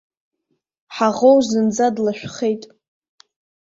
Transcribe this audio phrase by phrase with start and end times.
[0.95, 2.63] Ҳаӷоу зынӡа длашәхеит.